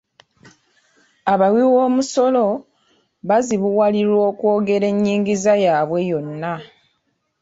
Abawiboomusolo 1.33 2.43
bazibuwalirwa 3.27 4.21
okwogera 4.31 4.85
ennyingiza 4.93 5.53
yaabwe 5.65 5.99
yonna. 6.09 6.53